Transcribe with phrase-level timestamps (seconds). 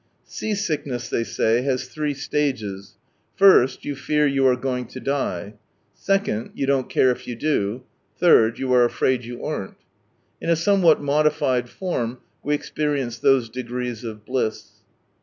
[0.25, 2.95] Sea sickness, they say, has three stages—
[3.63, 5.53] ist you fear you are going to die.
[5.95, 7.83] 2nd you don't care if yoa do.
[8.19, 9.77] 3rd you are afraid you aren't.
[10.41, 14.81] In a somewhat modified form, we experienced those degrees of bliss.